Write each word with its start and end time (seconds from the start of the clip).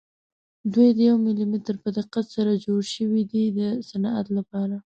دوی 0.73 0.89
د 0.97 0.99
یو 1.09 1.17
ملي 1.25 1.45
متر 1.51 1.75
په 1.83 1.89
دقت 1.97 2.25
سره 2.35 2.61
جوړ 2.65 2.81
شوي 2.95 3.23
دي 3.31 3.43
د 3.57 3.59
صنعت 3.89 4.27
لپاره. 4.37 4.75